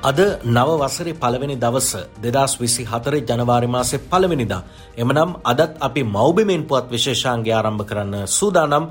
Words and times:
අද 0.00 0.18
නව 0.46 0.68
වසරේ 0.78 1.14
පළවෙනි 1.14 1.56
දවස 1.56 1.90
දෙදස් 2.16 2.52
විසි 2.56 2.84
හතරේ 2.84 3.22
ජනවාරිමාසේ 3.22 3.98
පළවෙනිදා. 4.00 4.62
එමනම් 4.96 5.30
අදත් 5.44 5.72
අපි 5.80 6.02
මෞබිමෙන් 6.06 6.62
පුවත් 6.64 6.86
විශේෂාන්ගේ 6.88 7.52
ආරම්භ 7.52 7.84
කරන්න 7.84 8.14
සූදානම් 8.28 8.84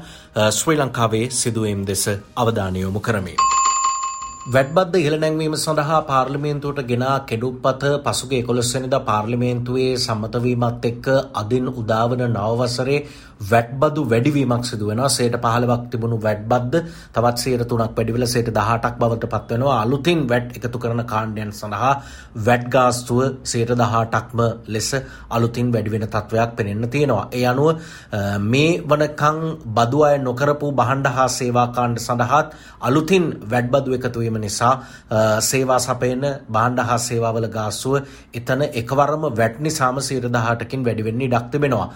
ශ්‍රී 0.51 0.77
ලංකාවේ 0.77 1.29
සිදුවීම් 1.31 1.85
දෙස 1.85 2.03
අවධානයොමු 2.35 2.99
කරමේ. 2.99 3.37
වැඩබද්ද 4.47 4.93
ඉහළ 4.97 5.17
නැංවීම 5.17 5.55
සඳහා 5.57 6.01
පාර්ලිමේන්තුවට 6.03 6.83
ගෙනා 6.83 7.15
කෙඩුප්පත 7.21 7.81
පසුගේ 8.05 8.39
එකොළොස්වැනිදා 8.39 9.01
පාර්ලිමේන්තුවේ 9.01 9.89
සම්මතවීමත් 9.97 10.85
එක්ක 10.85 11.07
අදින් 11.33 11.67
උදාවන 11.73 12.23
නවවසරේ 12.27 12.99
වැට්බදු 13.41 14.01
වැඩිවීමක් 14.05 14.65
සිදු 14.65 14.87
වෙනවා. 14.87 15.09
සේට 15.09 15.35
15ක් 15.37 15.89
තිබුණු 15.91 16.17
වැට්බද්ද 16.19 16.75
තවත් 17.13 17.37
3%ක් 17.37 17.97
වැඩි 17.97 18.13
වෙලා 18.13 18.27
සේට 18.27 18.49
18ක් 18.49 18.93
බවට 18.97 19.29
පත් 19.29 19.49
වෙනවා. 19.51 19.81
අලුතින් 19.81 20.21
වැට් 20.27 20.57
එකතු 20.57 20.79
කරන 20.79 21.03
කාණ්ඩයන් 21.05 21.51
සඳහා 21.53 21.93
වැට් 22.41 22.65
ගාස්තුව 22.69 23.21
18ක්ම 23.45 24.41
ලෙස 24.67 24.89
අලුතින් 25.29 25.71
වැඩි 25.73 25.91
වෙන 25.91 26.07
තත්වයක් 26.07 26.55
පෙනෙන්න 26.57 26.89
තියෙනවා. 26.89 27.27
ඒ 27.31 27.45
අනුව 27.45 27.69
මේ 28.43 28.71
වනකන් 28.83 29.37
බදු 29.71 30.03
අය 30.03 30.15
නොකරපු 30.19 30.71
භාණ්ඩ 30.73 31.07
හා 31.09 31.27
සේවා 31.29 31.67
කාණ්ඩ 31.69 31.99
සඳහාත් 31.99 32.55
අලුතින් 32.81 33.25
වැට්බදු 33.47 33.97
එකතු 33.97 34.19
වීම 34.19 34.39
නිසා 34.39 34.73
සේවා 35.41 35.79
සපයන 35.79 36.25
භාණ්ඩ 36.49 36.79
හා 36.81 36.99
සේවාවල 36.99 37.47
ගාස්තුව 37.49 37.95
එතන 38.33 38.61
එකවරම 38.73 39.23
වැට් 39.33 39.59
නිසාම 39.59 39.97
18කින් 40.01 40.85
වැඩි 40.85 41.03
වෙන්න 41.03 41.21
ඉඩක් 41.21 41.47
තිබෙනවා. 41.51 41.87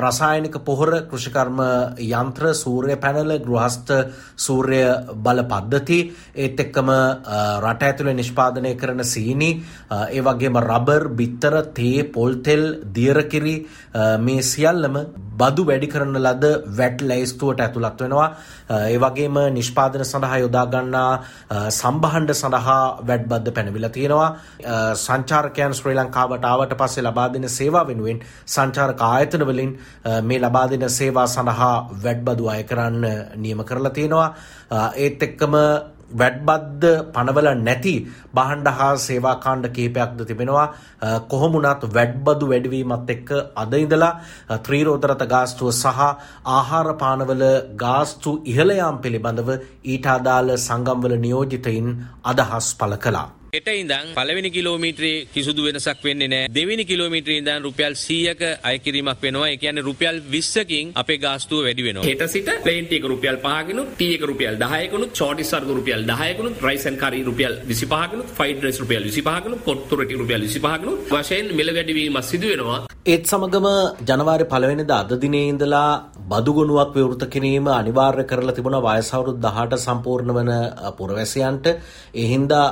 රසායනික 0.00 0.56
පොහොර 0.60 0.89
පොහොර 0.90 1.06
කෘෂිකර්ම 1.06 1.60
යන්ත්‍ර 1.98 2.44
සූර්ය 2.54 2.96
පැනල 2.96 3.32
ගෘහස්ත 3.40 3.90
සූර්ය 4.36 4.80
බල 5.16 5.42
පද්ධති 5.44 5.98
ඒත් 6.36 6.60
එක්කම 6.60 6.90
රට 7.60 7.82
ඇතුළේ 7.82 8.14
නිෂ්පාදනය 8.14 8.74
කරන 8.74 9.04
සීනි 9.04 9.50
ඒ 10.10 10.20
වගේම 10.22 10.60
රබර් 10.60 11.08
බිත්තර 11.12 11.56
තේ 11.72 12.04
පොල්තෙල් 12.10 12.64
දියරකිරි 12.92 13.56
මේ 14.20 14.42
සියල්ලම 14.44 14.96
බදු 15.40 15.62
වැඩි 15.64 15.88
කරන 15.88 16.16
ලද 16.18 16.46
වැට් 16.78 17.02
ලැයිස්තුවට 17.02 17.60
ඇතුළත් 17.60 18.02
වෙනවා. 18.02 18.28
ඒ 18.86 18.98
වගේම 18.98 19.36
නිෂ්පාදන 19.50 20.04
සඳහා 20.04 20.38
යොදා 20.38 20.64
ගන්නා 20.66 21.12
සම්බහන්ඩ 21.70 22.32
සඳහා 22.34 22.80
වැඩ් 23.02 23.24
බද්ද 23.24 23.54
පැනවිලා 23.56 23.90
තියෙනවා. 23.90 24.30
සංචාරකයන් 24.96 25.74
ශ්‍රී 25.74 25.96
ලංකාවට 25.96 26.44
ආවට 26.44 26.76
පස්සේ 26.76 27.04
ලබා 27.04 27.28
දෙන 27.28 27.48
සේවා 27.50 27.84
වෙනුවෙන් 27.86 28.20
සංචාරක 28.48 29.02
ආයතන 29.02 29.46
වලින් 29.46 29.72
මේ 30.22 30.40
ලබා 30.40 30.66
දෙන 30.80 30.90
සේවා 30.90 31.28
සඳහා 31.28 31.76
වැඩ් 32.00 32.20
බදු 32.26 32.44
අය 32.48 32.62
කරන්න 32.64 33.06
නියම 33.36 33.64
කරලා 33.64 33.92
තියෙනවා 33.92 34.28
ඒත් 34.98 35.22
එක්කම 35.22 35.56
වැඩ්බද්ද 36.12 36.84
පනවල 37.14 37.48
නැති 37.58 37.94
බහන්ඩ 38.34 38.70
හා 38.72 38.90
සේවාකාණ්ඩ 38.98 39.70
කහිපයක්ද 39.70 40.22
තිබෙනවා 40.24 40.66
කොහොමුණත් 41.28 41.84
වැඩ්බදු 41.88 42.50
වැඩවීමත් 42.52 43.10
එක්ක 43.10 43.32
අද 43.56 43.74
ඉඳලා 43.74 44.12
ත්‍රීරෝදරත 44.60 45.26
ගාස්තුව 45.26 45.72
සහ 45.72 46.06
ආහාර 46.50 46.88
පානවල 46.96 47.44
ගාස්තු 47.84 48.32
ඉහළයාම් 48.44 49.02
පිළිබඳව 49.02 49.50
ඊට 49.86 50.08
අදාළ 50.08 50.56
සංගම්වල 50.58 51.14
නියෝජිතයින් 51.18 51.92
අදහස් 52.24 52.74
පල 52.74 52.96
කලා. 52.98 53.28
හෙට 53.54 53.68
ඉඳන් 53.70 54.10
පළවෙනි 54.16 54.50
කිලෝමීටරේ 54.56 55.14
කිසිදු 55.34 55.62
වෙනසක් 55.66 56.04
වෙන්නේ 56.06 56.28
නැහැ. 56.32 56.50
දෙවෙනි 56.56 56.84
කිලෝමීටරේ 56.90 57.38
ඉඳන් 57.40 57.64
රුපියල් 57.64 57.94
100ක 58.02 58.50
අය 58.68 58.76
කිරීමක් 58.84 59.24
වෙනවා. 59.24 59.48
ඒ 59.52 59.56
කියන්නේ 59.62 59.86
රුපියල් 59.88 60.20
20කින් 60.34 60.92
අපේ 61.02 61.18
ගාස්තුව 61.24 61.64
වැඩි 61.66 61.86
වෙනවා. 61.86 62.04
හෙට 62.10 62.22
සිට 62.34 62.50
ප්ලේන් 62.66 62.86
ටී 62.86 63.00
එක 63.00 63.08
රුපියල් 63.12 63.38
5කිනුත්, 63.46 63.88
ටී 63.96 64.12
එක 64.18 64.26
රුපියල් 64.30 64.54
10කිනුත්, 64.62 65.10
චෝටිස් 65.20 65.50
වර්ග 65.56 65.72
රුපියල් 65.78 66.06
10කිනුත්, 66.12 66.62
රයිස් 66.66 66.86
ඇන්ඩ් 66.90 67.00
කරි 67.02 67.24
රුපියල් 67.30 67.56
25කිනුත්, 67.72 68.30
ෆ්‍රයිඩ් 68.38 68.62
රයිස් 68.66 68.78
රුපියල් 68.84 69.02
25කිනුත්, 69.08 69.64
පොට්ටු 69.66 70.00
රොටි 70.02 70.20
රුපියල් 70.22 70.46
25කිනුත් 70.46 71.10
වශයෙන් 71.16 71.50
මිල 71.62 71.74
වැඩිවීමක් 71.78 72.30
සිදු 72.30 72.54
වෙනවා. 72.54 72.80
ඒත් 73.14 73.26
සමගම 73.32 73.68
ජනවාරි 74.12 74.46
පළවෙනිදා 74.54 75.00
අද 75.04 75.12
දිනේ 75.26 75.50
ඉඳලා 75.50 75.90
බදු 76.30 76.52
ගොනුවක් 76.60 76.94
විවෘත 76.96 77.26
කිරීම 77.34 77.66
අනිවාර්ය 77.80 78.24
කරලා 78.30 78.56
තිබුණා 78.60 78.86
වයස 78.88 79.12
අවුරුදු 79.18 79.38
18 79.50 79.82
සම්පූර්ණ 79.88 80.34
වන 80.38 80.50
පුරවැසියන්ට. 80.98 81.66
ඒ 82.20 82.26
හින්දා 82.32 82.66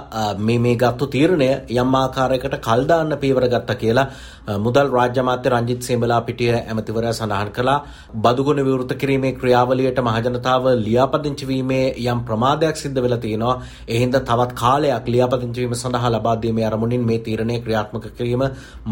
මේ 0.47 0.59
මේ 0.69 0.77
ගත්තු 0.77 1.12
තීරණය 1.15 1.51
යම් 1.77 1.95
ආකාරයකට 1.97 2.59
කල් 2.67 2.89
දාන්න 2.91 3.19
පීවර 3.19 3.49
ගත්තා 3.49 3.77
කියලා 3.77 4.09
මුදල් 4.56 4.89
රාජ්‍ය 4.91 5.21
අමාත්‍ය 5.21 5.49
රංජිත් 5.51 5.83
සේඹලා 5.83 6.21
පිටිය 6.23 6.53
ඇමතිවරයා 6.53 7.12
සඳහන් 7.12 7.51
කළා. 7.53 7.79
බදුගුණ 8.17 8.61
විවෘත 8.69 8.93
කිරීමේ 8.95 9.33
ක්‍රියාවලියට 9.34 10.01
මහජනතාව 10.01 10.69
ලියාපදිංචි 10.78 11.49
වීමේ 11.51 11.84
යම් 12.05 12.21
ප්‍රමාදයක් 12.28 12.77
සිද්ධ 12.77 13.01
වෙලා 13.05 13.19
තියෙනවා. 13.19 13.57
ඒ 13.89 13.99
හින්දා 14.03 14.23
තවත් 14.23 14.53
කාලයක් 14.55 15.09
ලියාපදිංචි 15.09 15.61
වීම 15.62 15.75
සඳහා 15.75 16.12
ලබා 16.15 16.37
දීමේ 16.45 16.67
අරමුණින් 16.71 17.05
මේ 17.11 17.19
තීරණය 17.21 17.59
ක්‍රියාත්මක 17.65 18.07
කිරීම 18.19 18.45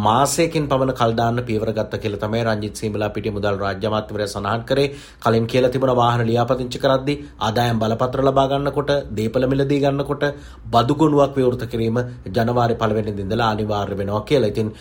මාසයකින් 0.06 0.68
පමණ 0.70 0.94
කල් 1.00 1.16
දාන්න 1.20 1.44
පීවර 1.48 1.72
ගත්තා 1.72 2.02
කියලා 2.02 2.22
තමයි 2.24 2.44
රංජිත් 2.46 2.82
සේඹලා 2.82 3.10
පිටිය 3.10 3.34
මුදල් 3.38 3.58
රාජ්‍ය 3.64 3.88
අමාත්‍යවරයා 3.90 4.32
සඳහන් 4.34 4.66
කරේ. 4.70 4.88
කලින් 5.24 5.46
කියලා 5.46 5.72
තිබුණ 5.72 5.94
වාහන 5.94 6.26
ලියාපදිංචි 6.30 6.82
කරද්දී 6.84 7.18
ආදායම් 7.40 7.80
බලපත්‍ර 7.82 8.24
ලබා 8.28 8.46
ගන්නකොට, 8.50 8.92
දීපල 9.16 9.48
මිලදී 9.52 9.80
ගන්නකොට 9.84 10.24
බදුගුණුවක් 10.72 11.34
විවෘත 11.38 11.65
කිරීම 11.66 11.98
ජනවාරි 12.28 12.74
පළවෙනිදා 12.74 13.24
ඉඳලා 13.24 13.50
අනිවාර්ය 13.50 13.98
වෙනවා 13.98 14.22
කියලා. 14.22 14.48
ඉතින් 14.48 14.72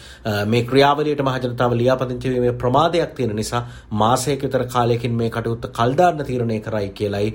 මේ 0.45 0.63
ක්‍රියාවලියට 0.63 1.23
මහජනතාව 1.23 1.73
ලියාපදිංචි 1.73 2.29
වීමේ 2.29 2.55
ප්‍රමාදයක් 2.55 3.13
තියෙන 3.13 3.35
නිසා 3.35 3.65
මාසයක 3.93 4.41
විතර 4.43 4.65
කාලයකින් 4.67 5.13
මේ 5.13 5.29
කටයුත්ත 5.31 5.69
කල් 5.73 5.93
දාන්න 5.95 6.25
තීරණය 6.25 6.59
කරයි 6.61 6.89
කියලයි 6.91 7.29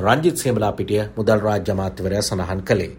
රංජිත් 0.00 0.36
සේමලා 0.38 0.72
පිටිය 0.74 1.02
මුදල් 1.16 1.40
රාජ්‍ය 1.40 1.72
අමාත්‍යවරයා 1.72 2.22
සඳහන් 2.24 2.62
කළේ. 2.62 2.92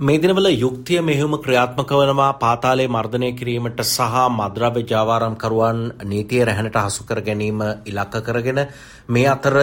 මේ 0.00 0.18
දිනවල 0.18 0.46
යුක්තිය 0.56 1.00
මෙහෙයුම 1.02 1.34
ක්‍රියාත්මක 1.38 1.90
වනවා 1.92 2.28
පාතාලේ 2.34 2.86
මර්ධනය 2.88 3.28
කිරීමට 3.32 3.80
සහ 3.84 4.14
මද්‍රව්‍ය 4.30 4.82
ජාවාරම්කරුවන් 4.84 5.80
නීතිය 6.04 6.40
රැහැනට 6.42 6.78
හසු 6.78 7.04
කර 7.04 7.20
ගැනීම 7.20 7.60
ඉලක්ක 7.84 8.14
කරගෙන 8.22 8.60
මේ 9.10 9.26
අතර 9.26 9.56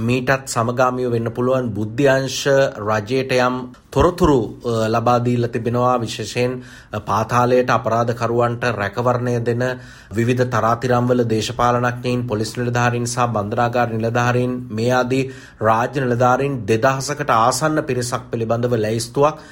මීටත් 0.00 0.46
සමගාමීව 0.46 1.10
වෙන්න 1.10 1.30
පුළුවන් 1.32 1.70
බුද්ධ්‍යංශ 1.70 2.42
රජයට 2.80 3.32
යම් 3.38 3.54
තොරතුරු 3.90 4.40
ලබා 4.88 5.18
දීලා 5.20 5.50
තිබෙනවා 5.50 5.96
විශේෂයෙන් 5.98 6.52
පාතාලයට 7.02 7.70
අපරාධකරුවන්ට 7.70 8.64
රැකවරණය 8.72 9.34
දෙන 9.40 9.64
විවිධ 10.10 10.44
තරාතිරම්වල 10.46 11.24
දේශපාලනඥයින් 11.26 12.22
පොලිස් 12.24 12.52
නිලධාරීන් 12.56 13.06
සහ 13.06 13.26
බන්ධනාගාර 13.28 13.88
නිලධාරීන් 13.90 14.54
මේ 14.70 14.92
ආදී 14.92 15.24
රාජ්‍ය 15.60 15.98
නිලධාරීන් 15.98 16.54
2000කට 16.66 17.36
ආසන්න 17.38 17.82
පිරිසක් 17.84 18.24
පිළිබඳව 18.30 18.76
ලැයිස්තුවක් 18.76 19.42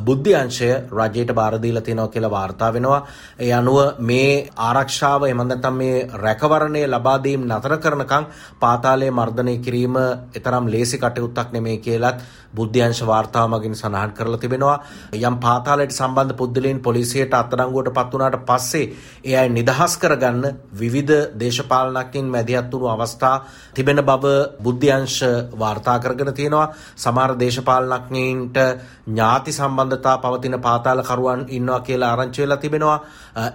බුද්ධි 0.00 0.34
අංශය 0.34 0.70
රජයට 0.92 1.34
බාර 1.34 1.54
දීලා 1.58 1.82
තියෙනවා 1.82 2.08
කියලා 2.08 2.30
වාර්තා 2.30 2.72
වෙනවා. 2.72 3.06
ඒ 3.38 3.52
අනුව 3.52 3.78
මේ 4.00 4.48
ආරක්ෂාව 4.60 5.22
එමන් 5.24 5.48
නැත්නම් 5.48 5.76
මේ 5.76 6.08
රැකවරණය 6.16 6.82
ලබා 6.86 7.18
දීම 7.18 7.46
නතර 7.46 7.76
කරනකම් 7.78 8.24
පාතාල 8.60 8.91
පාතාලය 8.92 9.10
මර්ධනය 9.10 9.54
කිරීම 9.58 9.96
එතරම් 10.32 10.64
ලේසි 10.66 10.98
කටයුත්තක් 10.98 11.52
නෙමේ 11.52 11.78
කියලත් 11.78 12.22
බුද්ධ්‍යංශ 12.52 13.02
වාර්තාව 13.02 13.48
මගින් 13.50 13.74
සඳහන් 13.74 14.12
කරලා 14.12 14.38
තිබෙනවා. 14.38 14.76
යම් 15.18 15.36
පාතාලයට 15.38 15.92
සම්බන්ධ 15.92 16.36
පුද්ගලයන් 16.36 16.80
පොලිසියට 16.80 17.32
අත්අඩංගුවට 17.32 17.90
පත් 17.90 18.12
වුණාට 18.12 18.38
පස්සේ 18.42 18.84
ඒ 19.24 19.36
අය 19.36 19.48
නිදහස් 19.50 19.96
කරගන්න 19.96 20.44
විවිධ 20.72 21.14
දේශපාලනඥයින් 21.34 22.26
මැදිහත් 22.26 22.72
වුණු 22.72 22.88
අවස්ථා 22.88 23.36
තිබෙන 23.74 24.02
බව 24.02 24.24
බුද්ධ්‍යංශ 24.58 25.20
වාර්තා 25.54 25.98
කරගෙන 25.98 26.32
තියෙනවා. 26.32 26.72
සමහර 26.96 27.32
දේශපාලනඥයින්ට 27.36 28.56
ඥාති 29.06 29.52
සම්බන්ධතා 29.52 30.16
පවතින 30.18 30.58
පාතාලකරුවන් 30.60 31.46
ඉන්නවා 31.50 31.80
කියලා 31.80 32.10
ආරංචි 32.10 32.42
වෙලා 32.42 32.56
තිබෙනවා. 32.58 32.98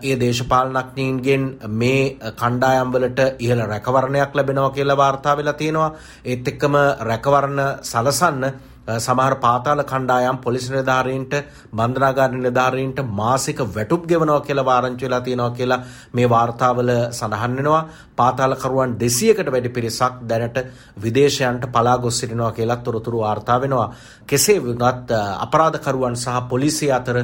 ඒ 0.01 0.15
දේශපාලනඥයින්ගෙන් 0.17 1.43
මේ 1.71 2.17
කණ්ඩායම් 2.33 2.89
වලට 2.89 3.21
ඉහළ 3.39 3.61
රැකවරණයක් 3.67 4.35
ලැබෙනවා 4.35 4.71
කියලා 4.71 4.97
වාර්තා 4.97 5.26
වෙලා 5.35 5.53
තියෙනවා. 5.55 5.91
ඒත් 6.25 6.47
එක්කම 6.47 6.75
රැකවරණ 7.01 7.61
සලසන්න 7.83 8.43
සමහර 8.97 9.33
පාතාල 9.37 9.83
කණ්ඩායම් 9.83 10.37
පොලිස් 10.39 10.65
නිලධාරීන්ට 10.69 11.33
බන්ධනාගාර 11.71 12.31
නිලධාරීන්ට 12.33 12.99
මාසික 13.13 13.59
වැටුප් 13.69 14.07
ගෙවනවා 14.07 14.41
කියලා 14.41 14.65
වාරංචි 14.65 15.05
වෙලා 15.05 15.21
තියෙනවා 15.21 15.49
කියලා 15.51 15.83
මේ 16.13 16.29
වාර්තාවල 16.29 16.91
සඳහන් 17.11 17.57
වෙනවා. 17.57 17.83
පාතාලකරුවන් 18.17 18.95
200කට 18.97 19.51
වැඩි 19.51 19.69
පිරිසක් 19.71 20.21
දැනට 20.23 20.57
විදේශයන්ට 21.01 21.69
පලා 21.69 21.97
ගොස් 21.97 22.19
සිටිනවා 22.19 22.51
කියලා 22.51 22.77
තොරතුරු 22.79 23.19
වාර්තා 23.19 23.61
වෙනවා 23.61 23.93
කෙසේ 24.25 24.59
වුණත් 24.59 25.11
අපරාධකරුවන් 25.39 26.15
සහ 26.15 26.47
පොලිසිය 26.49 26.91
අතර 26.91 27.17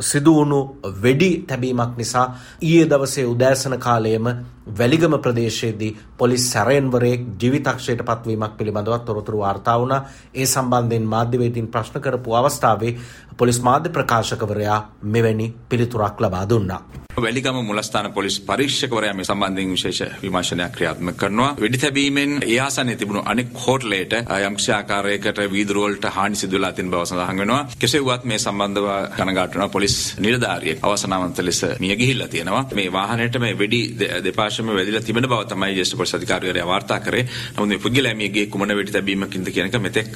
සිදුවුණු 0.00 0.60
වෙඩි 1.02 1.30
තැබීමක් 1.42 1.96
නිසා 1.96 2.26
ඊයේ 2.62 2.86
දවසේ 2.86 3.26
උදෑසන 3.26 3.78
කාලයේම 3.78 4.26
වැලිගම 4.68 5.14
ප්‍රදේශයේදී 5.18 5.96
පොලිස් 6.16 6.52
සැරයන්වරයෙක් 6.52 7.26
ජීවිතක්ෂයට 7.40 8.02
පත්වීමක් 8.02 8.56
පිළිබඳව 8.56 8.98
තොරතුරු 9.00 9.38
වාර්තා 9.38 9.78
වුණා. 9.78 10.06
ඒ 10.34 10.46
සම්බන්ධයෙන් 10.46 11.02
මාධ්‍යවේදීන් 11.04 11.68
ප්‍රශ්න 11.68 12.00
කරපු 12.00 12.34
අවස්ථාවේ 12.34 12.98
පොලිස් 13.36 13.62
මාධ්‍ය 13.62 13.88
ප්‍රකාශකවරයා 13.90 14.78
මෙවැනි 15.04 15.54
පිළිතුරක් 15.68 16.20
ලබා 16.20 16.48
දුන්නා. 16.48 16.80
වැලිගම 17.16 17.56
මුලස්ථාන 17.62 18.12
පොලිස් 18.12 18.40
පරීක්ෂකවරයා 18.42 19.14
මේ 19.14 19.24
සම්බන්ධයෙන් 19.24 19.70
විශේෂ 19.70 20.22
විමර්ශනයක් 20.22 20.35
ක්‍රියාත්මක 20.70 21.16
කරනවා. 21.16 21.50
වෙඩි 21.60 21.78
තැබීමෙන් 21.78 22.32
ඒ 22.44 22.58
ආසනයේ 22.60 22.96
තිබුණු 22.96 23.22
අනෙක් 23.24 23.48
හෝටලයට 23.56 24.12
යම්කිසි 24.40 24.72
ආකාරයකට 24.72 25.38
වීදුරු 25.52 25.82
වලට 25.82 26.10
හානි 26.10 26.36
සිදු 26.36 26.56
වෙලා 26.56 26.72
තියෙන 26.72 26.90
බව 26.90 27.04
සඳහන් 27.04 27.38
වෙනවා. 27.38 27.62
කෙසේ 27.78 28.00
වුවත් 28.00 28.24
මේ 28.24 28.38
සම්බන්ධව 28.38 28.88
කනගාටු 29.16 29.54
වෙනවා 29.54 29.68
පොලිස් 29.68 29.96
නිලධාරියෙක් 30.18 30.78
අවසනාවන්ත 30.82 31.38
ලෙස 31.40 31.60
මිය 31.80 31.96
ගිහිල්ලා 31.96 32.28
තියෙනවා. 32.28 32.64
මේ 32.74 32.92
වාහනයට 32.92 33.38
මේ 33.38 33.58
වෙඩි 33.58 33.80
දෙපාර්ශ්වෙම 34.24 34.74
වැදිලා 34.74 35.02
තිබෙන 35.02 35.28
බව 35.28 35.42
තමයි 35.46 35.72
ජ්‍යෙෂ්ඨ 35.72 35.96
පොලිස් 35.96 36.14
අධිකාරිවරයා 36.14 36.66
වාර්තා 36.66 37.00
කරේ. 37.00 37.26
නමුත් 37.50 37.68
මේ 37.68 37.78
පුද්ගලයා 37.78 38.14
මියගේ 38.14 38.46
කුමන 38.48 38.76
වෙඩි 38.76 38.92
තැබීමකින්ද 38.92 39.50
කියන 39.50 39.66
එක 39.66 39.80
මෙතෙක් 39.80 40.12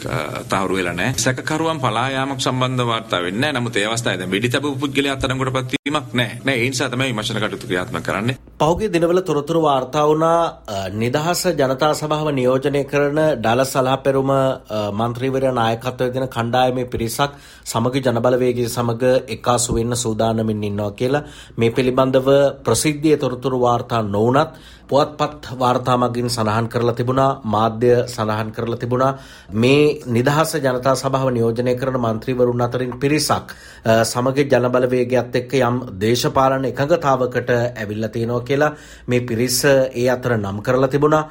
තහවුරු 0.49 0.76
වෙලා 0.76 0.94
නැහැ. 0.94 1.19
සැකකරුවන් 1.19 1.81
පලා 1.81 2.08
යාමක් 2.11 2.40
සම්බන්ධව 2.40 2.88
වාර්තා 2.88 3.23
වෙන්නේ 3.23 3.40
නැහැ. 3.43 3.61
නමුත් 3.61 3.76
ඒ 3.76 3.87
අවස්ථාවේ 3.87 4.19
දැන් 4.19 4.31
වෙඩි 4.31 4.49
තැබපු 4.50 4.76
පුද්ගලයා 4.76 5.16
අත්අඩංගුවට 5.16 5.52
පත්වීමක් 5.52 5.80
නැහැ. 5.90 6.40
නෑ 6.44 6.56
ඒ 6.56 6.69
නිසා 6.69 6.88
තමයි 6.88 7.06
විමර්ශන 7.06 7.38
කටයුතු 7.38 7.66
ක්‍රියාත්මක 7.66 8.04
කරන්නේ. 8.04 8.37
පෞගේ 8.58 8.88
දිනවල 8.88 9.20
තොරතුරු 9.22 9.60
වාර්තා 9.62 10.04
වුණා 10.04 10.40
නිදහස 10.94 11.42
ජනතා 11.52 11.92
සභාව 11.94 12.28
නියෝජනය 12.31 12.82
කරන 12.84 13.20
ඩාල 13.37 13.64
සලහපෙරුම 13.64 14.32
මන්ත්‍රීවරයා 14.94 15.54
නායකත්වය 15.54 16.10
දෙන 16.10 16.26
කණ්ඩායමේ 16.28 16.87
පිරිසක් 16.87 17.38
සමග 17.64 18.02
ජනබලවේගය 18.02 18.66
සමග 18.69 19.02
එකාසු 19.28 19.75
වෙන්න 19.75 19.96
සූදානමින් 19.96 20.64
ඉන්නවා 20.64 20.90
කියලා 20.92 21.25
මේ 21.56 21.70
පිළිබඳව 21.70 22.28
ප්‍රසිද්ධියේ 22.62 23.16
තොරතුරු 23.19 23.60
වාර්තා 23.60 24.02
නොවුනත් 24.04 24.60
පුවත්පත් 24.90 25.50
වාර්තා 25.56 25.96
මගින් 25.98 26.28
සඳහන් 26.28 26.69
කරලා 26.69 26.94
තිබුණා 26.94 27.31
මාධ්‍ය 27.46 27.92
සඳහන් 28.06 28.50
කරලා 28.50 28.78
තිබුණා. 28.78 29.12
මේ 29.54 29.84
නිදහස 30.08 30.52
ජනතා 30.56 30.94
සභාව 30.96 31.28
නියෝජනය 31.31 31.75
කරන 31.76 31.98
මන්ත්‍රීවරුන් 31.98 32.62
අතරින් 32.62 32.94
පිරිසක් 32.98 33.54
සමග 34.04 34.46
ජනබලවේගයත් 34.46 35.37
එක්ක 35.37 35.52
යම් 35.60 35.76
දේශපාලන 36.00 36.64
එකඟතාවකට 36.66 37.50
ඇවිල්ලා 37.52 38.10
තියෙනවා 38.10 38.40
කියලා 38.42 38.72
මේ 39.06 39.20
පිරිස 39.22 39.58
ඒ 39.64 40.06
අතර 40.08 40.34
නම් 40.37 40.58
කරලා 40.60 40.88
තිබුණා. 40.88 41.22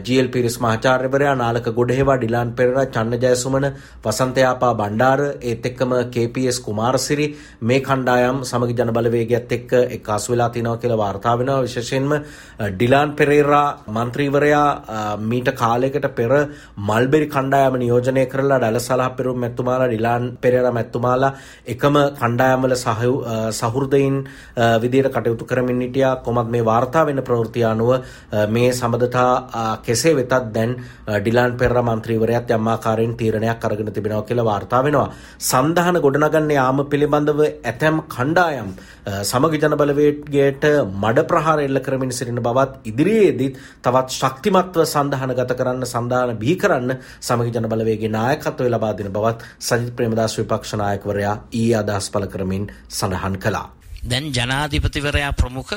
ජීඑල් 0.00 0.28
පිරිස් 0.28 0.58
මහාචාර්යවරයා 0.58 1.34
නාලක 1.34 1.68
ගොඩහේවා 1.72 2.18
ඩිලාන් 2.18 2.52
පෙරේරා 2.52 2.86
චන්න 2.88 3.20
ජයසුමන 3.20 3.68
වසන්තයාපා 4.04 4.72
බණ්ඩාර 4.74 5.20
ඒත් 5.42 5.66
එක්කම 5.66 5.96
KPS 6.10 6.60
කුමාරසිරි 6.60 7.28
මේ 7.62 7.80
කණ්ඩායම් 7.80 8.44
සමග 8.44 8.70
ජනබලවේගයත් 8.78 9.52
එක්ක 9.52 9.72
එක්කාසු 9.90 10.32
වෙලා 10.32 10.50
තිනවා 10.50 10.76
කියලා 10.78 10.98
වාර්තා 10.98 11.38
වෙනවා. 11.38 11.62
විශේෂයෙන්ම 11.62 12.12
ඩිලාන් 12.70 12.97
ඩිලාන් 12.98 13.10
පෙරේරා 13.12 13.78
මන්ත්‍රීවරයා 13.88 15.16
මීට 15.20 15.48
කාලයකට 15.54 16.06
පෙර 16.10 16.30
මල්බෙරි 16.80 17.26
කණ්ඩායම 17.26 17.76
නියෝජනය 17.76 18.24
කරලා 18.26 18.58
ඩැලසලහ 18.58 19.08
පෙරුම් 19.16 19.38
මැත්තුමාලා 19.38 19.88
ඩිලාන් 19.88 20.24
පෙරේරා 20.36 20.72
මැත්තුමාලා 20.72 21.32
එකම 21.66 21.96
කණ්ඩායම්වල 22.20 22.74
සහෘදයින් 23.52 24.16
විදියට 24.82 25.10
කටයුතු 25.10 25.44
කරමින් 25.44 25.82
හිටියා 25.82 26.16
කොමත් 26.18 26.50
මේ 26.50 26.64
වාර්තා 26.64 27.06
වෙන 27.06 27.22
ප්‍රවෘත්ති 27.22 27.64
අනුව 27.64 27.92
මේ 28.48 28.72
සම්බන්ධතා 28.72 29.78
කෙසේ 29.80 30.14
වෙතත් 30.16 30.34
දැන් 30.50 30.76
ඩිලාන් 31.16 31.56
පෙරේරා 31.56 31.86
මන්ත්‍රීවරයාත් 31.90 32.50
යම් 32.50 32.68
ආකාරයෙන් 32.68 33.16
තීරණයක් 33.16 33.64
අරගෙන 33.64 33.92
තිබෙනවා 33.92 34.22
කියලා 34.22 34.44
වාර්තා 34.44 34.84
වෙනවා. 34.84 35.08
සන්ධාන 35.42 36.02
ගොඩනගන්න 36.04 36.50
යාම 36.50 36.84
පිළිබඳව 36.86 37.40
ඇතැම් 37.46 38.02
කණ්ඩායම් 38.08 38.70
සමග 39.22 39.62
ජනබලවේගයට 39.62 40.64
මඩ 40.94 41.26
ප්‍රහාර 41.28 41.58
එල්ල 41.60 41.80
කරමින් 41.80 42.12
සිටින 42.12 42.40
බවත් 42.40 42.87
ඉදිරියේදීත් 42.90 43.58
තවත් 43.84 44.18
ශක්තිමත්ව 44.18 44.84
සඳහන 44.84 45.34
ගත 45.38 45.58
කරන්න 45.60 45.86
සඳහන 45.86 46.36
බිහි 46.42 46.56
කරන්න 46.62 46.92
සමග 47.20 47.48
ජනබලවේගේ 47.54 48.12
නායකත්වය 48.18 48.68
ලබා 48.74 48.92
දෙන 48.98 49.10
බවත් 49.12 49.40
සජිත් 49.60 49.94
ප්‍රේමදාස 49.96 50.38
විපක්ෂ 50.38 50.76
නායකවරයා 50.82 51.34
ඊ 51.54 51.72
අදහස් 51.74 52.12
පළ 52.12 52.30
කරමින් 52.34 52.70
සඳහන් 52.90 53.36
කළා. 53.38 53.66
දැන් 54.02 54.30
ජනාධිපතිවරයා 54.32 55.32
ප්‍රමුඛ 55.34 55.74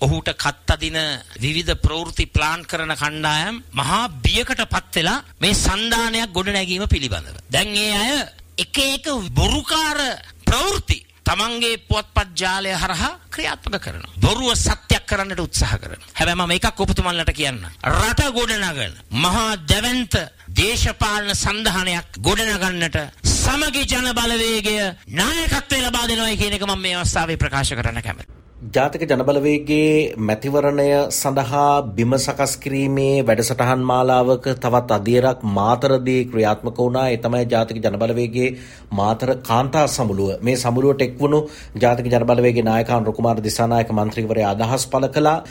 ඔහුට 0.00 0.28
කත් 0.34 0.74
අදින 0.74 0.98
විවිධ 1.40 1.74
ප්‍රවෘත්ති 1.78 2.26
ප්ලාන් 2.28 2.64
කරන 2.64 2.92
කණ්ඩායම් 2.94 3.62
මහා 3.72 4.02
බියකට 4.24 4.62
පත් 4.66 4.94
වෙලා 4.96 5.24
මේ 5.40 5.54
සන්දානයක් 5.56 6.32
ගොඩ 6.32 6.48
නැගීම 6.50 6.84
පිළිබඳව. 6.88 7.36
දැන් 7.50 7.76
ඒ 7.76 7.92
අය 7.96 8.12
එක 8.58 8.76
එක 8.86 9.06
බොරුකාර 9.32 9.98
ප්‍රවෘත්ති 10.44 10.98
තමන්ගේ 11.24 11.82
පුවත්පත් 11.88 12.28
ජාලය 12.36 12.72
හරහා 12.74 13.12
ක්‍රියාත්මක 13.30 13.78
කරනවා. 13.78 14.14
බොරුව 14.18 14.54
සත්‍යයක් 15.02 15.06
කරන්නට 15.08 15.40
උත්සාහ 15.40 15.78
කරනවා. 15.78 16.08
හැබැයි 16.14 16.36
මම 16.36 16.52
එකක් 16.52 16.80
ඔබතුමන්ලට 16.80 17.32
කියන්න. 17.32 17.60
රට 17.84 18.22
ගොඩනගන 18.32 18.94
මහා 19.14 19.56
දැවැන්ත 19.64 20.14
දේශපාලන 20.50 21.34
සන්ධානයක් 21.34 22.18
ගොඩනගන්නට 22.18 22.98
සමගි 23.24 23.86
ජන 23.86 24.12
බලවේගය 24.12 24.76
නායකත්වය 25.12 25.80
ලබා 25.80 26.06
දෙනවා 26.06 26.36
කියන 26.36 26.54
එක 26.54 26.66
මම 26.66 26.78
මේ 26.78 26.96
අවස්ථාවේ 26.96 27.36
ප්‍රකාශ 27.36 27.74
කරන්න 27.74 28.02
කැමතියි. 28.02 28.41
ජාතික 28.62 29.02
ජනබලවේගේ 29.02 30.14
මැතිවරණය 30.18 30.84
සඳහා 31.10 31.82
බිම 31.92 32.12
සකස් 32.16 32.52
කිරීමේ 32.56 33.22
වැඩසටහන් 33.22 33.80
මාලාවක 33.82 34.44
තවත් 34.56 34.90
අධියරක් 34.92 35.40
මාතරදී 35.50 36.20
ක්‍රියාත්මක 36.26 36.78
වුණා. 36.78 37.08
ඒ 37.08 37.16
තමයි 37.16 37.40
ජාතික 37.46 37.78
ජනබලවේගේ 37.78 38.50
මාතර 38.92 39.34
කාන්තා 39.40 39.86
සමුළුව. 39.88 40.38
මේ 40.40 40.54
සමුළුවට 40.56 41.02
එක්වුණු 41.02 41.40
ජාතික 41.76 42.06
ජනබලවේගේ 42.06 42.62
නායකයන් 42.62 43.04
රුකුමාර 43.04 43.40
දිසානායක 43.40 43.90
මන්ත්‍රීවරයා 43.90 44.52
අදහස් 44.52 44.86
පළ 44.86 45.08
කළා. 45.08 45.42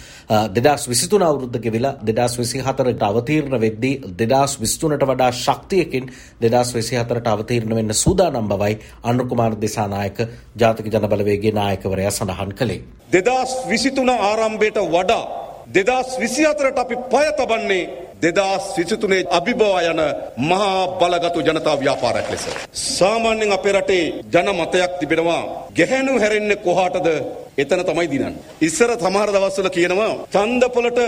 2023 0.53 1.21
අවුරුද්ද 1.24 1.59
ගෙවිලා 1.59 1.93
2024ට 2.05 3.03
අවතීර්ණ 3.03 3.59
වෙද්දී 3.59 3.93
2023ට 4.15 5.03
වඩා 5.05 5.31
ශක්තියකින් 5.33 6.09
2024ට 6.41 7.27
අවතීර්ණ 7.27 7.75
වෙන්න 7.75 7.93
සූදානම් 7.95 8.47
බවයි 8.47 8.79
අනුර 9.03 9.27
කුමාර 9.27 9.62
දිසානායක 9.62 10.25
ජාතික 10.57 10.86
ජනබලවේගේ 10.88 11.53
නායකවරයා 11.53 12.12
සඳහන් 12.13 12.55
කළේ. 12.55 12.81
දෙදස් 13.13 13.51
විසිතුන 13.70 14.10
ආරම්භයට 14.10 14.77
වඩා 14.94 15.24
දෙදස් 15.75 16.10
විසි 16.22 16.44
අතරට 16.51 16.77
අපි 16.84 16.96
පය 17.12 17.27
තබන්නේ 17.38 17.84
දෙදස් 18.24 18.65
විසිතුනේ 18.77 19.27
අභිබවා 19.38 19.80
යන 19.91 20.01
මහා 20.50 20.82
බලගතු 21.00 21.39
ජනතා 21.48 21.75
ව්‍යාපාරයක් 21.82 22.27
ලෙස. 22.32 22.46
සාමාන්‍යෙන් 22.98 23.51
අපේ 23.58 23.74
රටේ 23.74 24.06
ජන 24.34 24.50
මතයක් 24.60 24.91
තිබෙනවා 25.00 25.44
ගැහැනු 25.77 26.13
හැරෙන්නේ 26.24 26.63
කොහාටද 26.65 27.08
එතන 27.58 27.82
තමයි 27.89 28.08
දිනන්න. 28.12 28.36
ඉස්සර 28.62 28.91
සමහර 28.96 29.30
දවස්වල 29.36 29.70
කියනවා 29.77 30.13
ඡන්දපොලට 30.34 31.00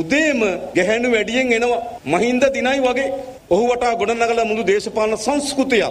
උදේම 0.00 0.40
ගැහැනු 0.76 1.08
වැඩියෙන් 1.14 1.52
එනවා 1.58 1.80
මහින්ද 2.12 2.42
දිනයි 2.56 2.80
වගේ. 2.86 3.08
ඔහු 3.50 3.64
වටා 3.70 3.92
ගොඩනගලා 4.00 4.46
මුළු 4.50 4.64
දේශපාලන 4.66 5.18
සංස්කෘතිය 5.26 5.84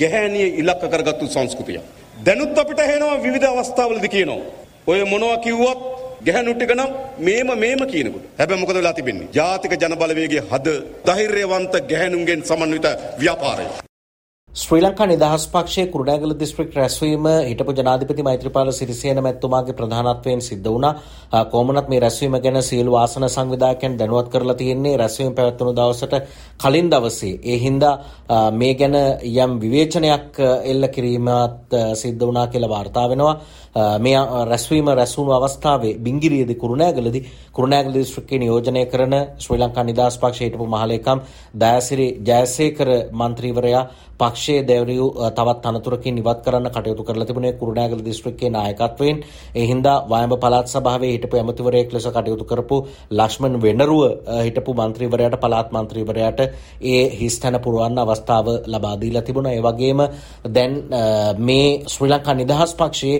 ගැහැණිය 0.00 0.48
ඉලක්ක 0.60 0.82
කරගත්තු 0.92 1.24
සංස්කෘතිය. 1.34 1.80
දැනුත් 2.26 2.58
අපිට 2.58 2.80
හෙනවා 2.90 3.22
විවිධ 3.24 3.48
අවස්ථාවලදී 3.50 4.12
කියනවා 4.16 4.61
ඔය 4.86 5.04
මොනවා 5.04 5.36
කිව්වත් 5.44 5.80
ගැහණු 6.26 6.52
ටික 6.54 6.72
නම් 6.74 6.90
මේම 7.26 7.48
මේම 7.62 7.80
කියනකොට. 7.92 8.24
හැබැයි 8.38 8.60
මොකද 8.62 8.74
වෙලා 8.74 8.92
තිබෙන්නේ? 8.92 9.30
ජාතික 9.32 9.72
ජනබලවේගයේ 9.82 10.44
හද 10.50 10.68
ධෛර්යවන්ත 11.06 11.74
ගැහණුන්ගෙන් 11.90 12.40
සමන්විත 12.50 12.86
ව්‍යාපාරය. 13.20 13.66
ශ්‍රී 14.52 14.82
ලංකා 14.82 15.06
නිදහස් 15.06 15.44
පක්ෂයේ 15.48 15.86
කුරුණෑගල 15.86 16.32
දිස්ත්‍රික් 16.34 16.74
රැස්වීම 16.74 17.26
හිටපු 17.44 17.74
ජනාධිපති 17.74 18.24
මෛත්‍රීපාල 18.26 18.70
සිරිසේන 18.70 19.20
මැතිතුමාගේ 19.22 19.74
ප්‍රධානත්වයෙන් 19.74 20.42
සිද්ධ 20.42 20.68
වුණා. 20.68 20.92
කොහොමනත් 21.46 21.88
මේ 21.88 22.00
රැස්වීම 22.00 22.36
ගැන 22.38 22.58
සියලු 22.62 22.96
ආසන 22.96 23.26
සංවිධායකයන් 23.26 23.96
දැනුවත් 23.98 24.28
කරලා 24.28 24.56
තියෙන්නේ 24.56 24.92
රැස්වීම 24.96 25.32
පැවැත්වුණු 25.32 25.72
දවසට 25.74 26.14
කලින් 26.58 26.90
දවසේ. 26.90 27.40
ඒ 27.44 27.58
හින්දා 27.58 27.94
මේ 28.52 28.74
ගැන 28.74 28.98
යම් 29.36 29.56
විවේචනයක් 29.58 30.42
එල්ල 30.64 30.88
කිරීමත් 30.90 31.78
සිද්ධ 31.94 32.22
වුණා 32.22 32.46
කියලා 32.48 32.70
වාර්තා 32.70 33.08
වෙනවා. 33.08 33.34
මේ 33.98 34.18
රැස්වීම 34.44 34.86
රැස්වුණු 34.92 35.32
අවස්ථාවේ 35.32 35.96
බිංගිරියේදී 36.00 36.54
කුරුණෑගලදී 36.56 37.24
කුරුණෑගල 37.52 37.94
දිස්ත්‍රික්කයේ 37.94 38.38
නියෝජනය 38.38 38.84
කරන 38.86 39.14
ශ්‍රී 39.38 39.58
ලංකා 39.58 39.84
නිදහස් 39.84 40.18
පක්ෂයේ 40.18 40.48
හිටපු 40.48 40.66
මහලේකම් 40.68 41.18
දයාසිරි 41.56 42.08
ජයසේකර 42.22 42.88
මන්ත්‍රීවරයා 43.12 43.84
පක්ෂයේ 44.22 44.62
දැවරියු 44.64 45.06
තවත් 45.32 45.64
අනතුරකින් 45.66 46.18
ඉවත් 46.18 46.40
කරන්න 46.44 46.70
කටයුතු 46.70 47.04
කරලා 47.04 47.26
තිබුණේ 47.26 47.52
කුරුණෑගල 47.54 48.02
දිස්ත්‍රික්කයේ 48.02 48.50
නායකත්වයෙන් 48.50 49.22
ඒ 49.54 49.66
හින්දා 49.66 49.96
වායඹ 50.06 50.34
පළාත් 50.38 50.68
සභාවේ 50.68 51.12
හිටපු 51.14 51.36
ඇමතිවරයෙක් 51.38 51.92
ලෙස 51.92 52.06
කටයුතු 52.08 52.44
කරපු 52.44 52.76
ලක්ෂ්මන් 53.12 53.56
වෙනරුව 53.62 54.02
හිටපු 54.40 54.74
මන්ත්‍රීවරයාට 54.74 55.36
පළාත් 55.42 55.72
මන්ත්‍රීවරයාට 55.72 56.40
ඒ 56.82 57.02
හිස්තැන 57.12 57.58
පුරවන්න 57.60 57.98
අවස්ථාව 58.00 58.46
ලබා 58.66 58.94
දීලා 58.96 59.22
තිබුණා. 59.22 59.52
ඒ 59.52 59.62
වගේම 59.62 60.00
දැන් 60.48 60.72
මේ 61.40 61.68
ශ්‍රී 61.86 62.10
ලංකා 62.10 62.34
නිදහස් 62.34 62.74
පක්ෂයේ 62.74 63.18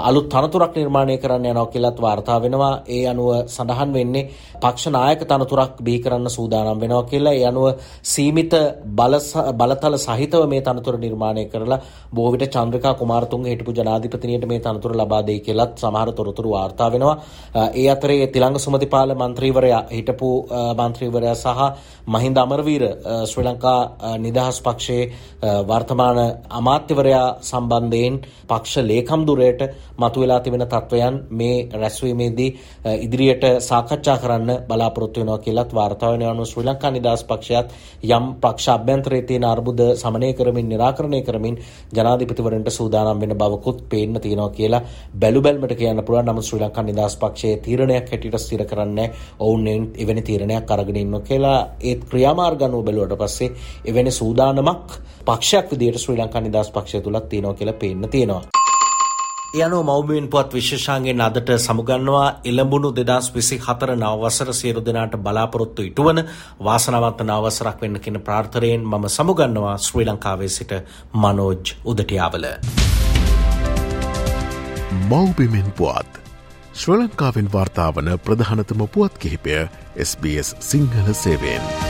අලුත් 0.00 0.28
තනතුරක් 0.28 0.74
නිර්මාණය 0.76 1.18
කරන්න 1.18 1.46
යනවා 1.46 1.66
කියලාත් 1.68 1.98
වාර්තා 1.98 2.38
වෙනවා. 2.40 2.74
ඒ 2.88 3.04
අනුව 3.06 3.30
සඳහන් 3.46 3.92
වෙන්නේ 3.92 4.28
පක්ෂ 4.56 4.86
නායක 4.88 5.22
තනතුරක් 5.24 5.74
බිහි 5.80 5.98
කරන්න 6.00 6.30
සූදානම් 6.30 6.80
වෙනවා 6.80 7.04
කියලා. 7.04 7.34
ඒ 7.34 7.46
අනුව 7.46 7.66
සීමිත 8.04 8.52
බලතල 9.58 9.96
සහිතව 9.98 10.39
නිශ්චිතව 10.40 10.48
මේ 10.48 10.60
තනතුර 10.62 10.98
නිර්මාණය 10.98 11.44
කරලා 11.46 11.80
බොහෝ 12.10 12.32
විට 12.32 12.50
චන්ද්‍රිකා 12.50 12.94
කුමාරතුංග 12.94 13.44
හිටපු 13.44 13.72
ජනාධිපතිනියට 13.72 14.46
මේ 14.46 14.60
තනතුර 14.60 14.94
ලබා 14.94 15.22
දෙයි 15.22 15.40
කියලත් 15.40 15.76
සමහර 15.76 16.12
තොරතුරු 16.12 16.50
වාර්තා 16.50 16.90
වෙනවා. 16.90 17.16
ඒ 17.74 17.88
අතරේ 17.88 18.26
තිලංග 18.28 18.58
සුමතිපාල 18.58 19.14
මන්ත්‍රීවරයා 19.14 19.82
හිටපු 19.88 20.30
මන්ත්‍රීවරයා 20.78 21.34
සහ 21.36 21.60
මහින්ද 22.06 22.36
අමරවීර 22.36 22.84
ශ්‍රී 23.24 23.46
ලංකා 23.46 23.80
නිදහස් 24.18 24.60
පක්ෂයේ 24.60 25.10
වර්තමාන 25.64 26.18
අමාත්‍යවරයා 26.50 27.28
සම්බන්ධයෙන් 27.42 28.20
පක්ෂ 28.46 28.76
ලේකම් 28.82 29.26
දුරයට 29.26 29.62
මතුවෙලා 29.96 30.40
තිබෙන 30.40 30.66
තත්ත්වයන් 30.66 31.16
මේ 31.30 31.68
රැස්වීමේදී 31.74 32.50
ඉදිරියට 32.98 33.44
සාකච්ඡා 33.60 34.18
කරන්න 34.18 34.50
බලාපොරොත්තු 34.68 35.20
වෙනවා 35.20 35.38
කියලත් 35.40 35.74
වාර්තා 35.74 36.12
වෙනවා 36.12 36.30
අනුව 36.30 36.46
ශ්‍රී 36.46 36.66
ලංකා 36.66 36.90
නිදහස් 36.90 37.24
පක්ෂයත් 37.24 37.68
යම් 38.10 38.24
පක්ෂ 38.36 38.68
අභ්‍යන්තරයේ 38.70 39.22
තියෙන 39.22 39.44
අර්බුද 39.44 39.80
සමනය 39.94 40.29
කරමින් 40.32 40.68
निराකරණය 40.68 41.20
කරමින් 41.22 41.58
ජනාධිපතිවරන්ට 41.92 42.70
සූදානම් 42.70 43.20
වෙන 43.20 43.36
බවකුත් 43.36 43.82
පේන්න 43.88 44.20
තියෙනවා 44.20 44.50
කියලා 44.50 44.82
බැලු 45.16 45.40
බැලමට 45.40 45.74
කියන්න 45.74 46.02
පුළුවන් 46.02 46.26
නමුත් 46.26 46.44
ශ්‍රී 46.44 46.62
ලංකා 46.62 46.84
නිදහස් 46.84 47.16
පක්ෂයේ 47.16 47.56
තීරණයක් 47.58 48.10
හැටියට 48.10 48.38
ස්ථිර 48.38 48.64
කරන්නේ 48.66 49.10
ඔවුන් 49.40 49.66
එවැනි 49.96 50.22
තීරණයක් 50.22 50.70
අරගෙන 50.70 50.96
ඉන්නවා 50.98 51.20
කියලා 51.22 51.58
ඒත් 51.82 52.04
ක්‍රියාමාර්ග 52.06 52.62
අනුව 52.62 52.84
බැලුවට 52.84 53.18
පස්සේ 53.18 53.50
එවැනි 53.84 54.12
සූදානමක් 54.12 54.98
පක්ෂයක් 55.26 55.70
විදියට 55.70 55.98
ශ්‍රී 55.98 56.18
ලංකා 56.18 56.42
නිදහස් 56.42 56.70
පක්ෂය 56.70 57.00
තුලත් 57.00 57.28
තියෙනවා 57.28 57.54
කියලා 57.54 57.76
පේන්න 57.76 58.08
තියෙනවා. 58.08 58.59
ඒ 59.50 59.62
අනුව 59.62 59.80
මෞබිමෙන් 59.84 60.28
පුවත් 60.28 60.52
විශේෂාංගෙන් 60.54 61.20
අදට 61.20 61.48
සමුගන්නවා 61.56 62.26
එළඹුණු 62.44 62.90
දෙදස් 62.98 63.30
විසි 63.34 63.56
හතර 63.58 63.92
නවවසර 63.94 64.52
සියලු 64.52 64.82
දෙනාට 64.86 65.16
බලාපොරොත්තු 65.18 65.86
ඉටුවන 65.88 66.20
වාසනවන්ත 66.60 67.24
නවසරක් 67.24 67.82
වෙන්න 67.82 68.00
කියන 68.00 68.20
ප්‍රාර්ථරයෙන් 68.20 68.86
මම 68.86 69.08
සමුගන්නවා 69.08 69.74
ශ්‍රී 69.80 70.06
ලංකාවේ 70.06 70.50
සිට 70.50 70.76
මනෝජ් 71.16 71.74
උදටියාවල. 71.84 72.46
මෞබිමෙන් 75.08 75.70
පුවත් 75.74 76.24
ශ්‍ර 76.74 76.98
ලංකාවෙන් 76.98 77.52
වාර්තාාවන 77.52 78.16
ප්‍රධානතම 78.20 78.86
පුවත් 78.88 79.18
කිහිපය 79.18 79.62
SBS 80.00 80.56
සිංහල 80.62 81.16
සේවෙන්. 81.16 81.89